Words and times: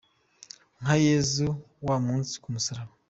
Nka 0.81 0.95
Yezu 1.07 1.45
wa 1.87 1.97
munsi 2.05 2.33
ku 2.41 2.47
musaraba 2.53 2.93